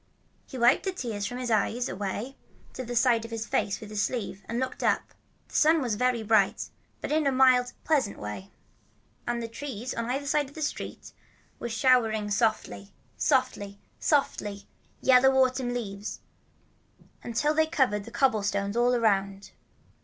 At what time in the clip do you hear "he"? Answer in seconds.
0.47-0.57